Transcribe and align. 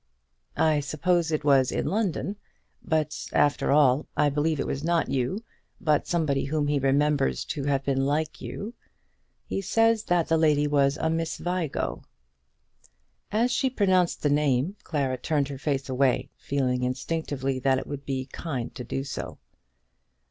"I 0.57 0.79
suppose 0.79 1.31
it 1.31 1.43
was 1.43 1.71
in 1.71 1.85
London. 1.85 2.37
But, 2.83 3.27
after 3.33 3.71
all, 3.71 4.07
I 4.17 4.29
believe 4.29 4.59
it 4.59 4.65
was 4.65 4.83
not 4.83 5.09
you, 5.09 5.43
but 5.79 6.07
somebody 6.07 6.45
whom 6.45 6.65
he 6.65 6.79
remembers 6.79 7.45
to 7.53 7.65
have 7.65 7.83
been 7.83 8.03
like 8.07 8.41
you. 8.41 8.73
He 9.45 9.61
says 9.61 10.05
that 10.05 10.27
the 10.27 10.37
lady 10.39 10.65
was 10.65 10.97
a 10.97 11.11
Miss 11.11 11.37
Vigo." 11.37 12.01
As 13.31 13.51
she 13.51 13.69
pronounced 13.69 14.23
the 14.23 14.31
name, 14.31 14.75
Clara 14.83 15.17
turned 15.19 15.49
her 15.49 15.59
face 15.59 15.87
away, 15.87 16.31
feeling 16.35 16.81
instinctively 16.81 17.59
that 17.59 17.77
it 17.77 17.85
would 17.85 18.03
be 18.03 18.25
kind 18.25 18.73
to 18.73 18.83
do 18.83 19.03
so. 19.03 19.37